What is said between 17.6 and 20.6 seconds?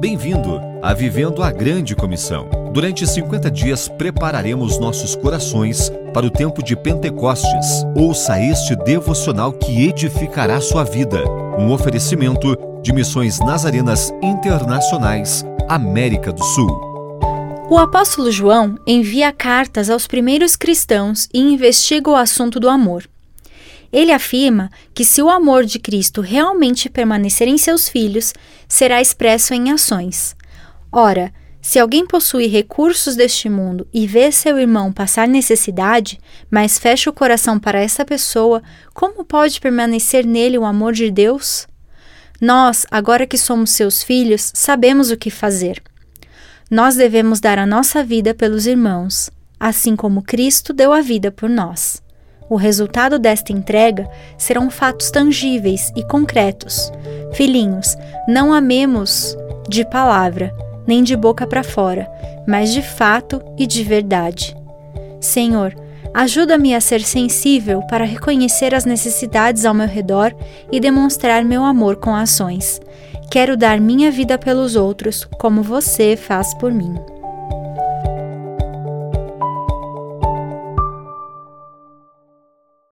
O apóstolo João envia cartas aos primeiros